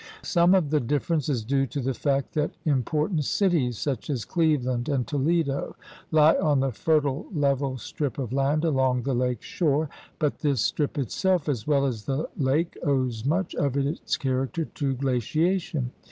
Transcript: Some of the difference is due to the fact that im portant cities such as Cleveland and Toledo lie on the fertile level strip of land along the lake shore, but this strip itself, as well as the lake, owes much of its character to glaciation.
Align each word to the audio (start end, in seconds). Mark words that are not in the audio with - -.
Some 0.23 0.55
of 0.55 0.71
the 0.71 0.79
difference 0.79 1.29
is 1.29 1.43
due 1.45 1.67
to 1.67 1.79
the 1.79 1.93
fact 1.93 2.33
that 2.33 2.55
im 2.65 2.81
portant 2.81 3.23
cities 3.23 3.77
such 3.77 4.09
as 4.09 4.25
Cleveland 4.25 4.89
and 4.89 5.05
Toledo 5.05 5.75
lie 6.09 6.35
on 6.37 6.59
the 6.61 6.71
fertile 6.71 7.27
level 7.31 7.77
strip 7.77 8.17
of 8.17 8.33
land 8.33 8.65
along 8.65 9.03
the 9.03 9.13
lake 9.13 9.43
shore, 9.43 9.89
but 10.17 10.39
this 10.39 10.59
strip 10.61 10.97
itself, 10.97 11.47
as 11.47 11.67
well 11.67 11.85
as 11.85 12.05
the 12.05 12.27
lake, 12.35 12.75
owes 12.83 13.25
much 13.27 13.53
of 13.53 13.77
its 13.77 14.17
character 14.17 14.65
to 14.65 14.95
glaciation. 14.95 15.91